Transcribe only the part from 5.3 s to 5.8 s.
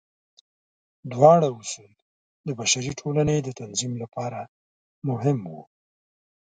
وو.